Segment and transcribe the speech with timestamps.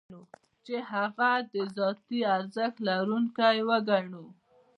[0.65, 4.25] چې هغه د ذاتي ارزښت لرونکی وګڼو.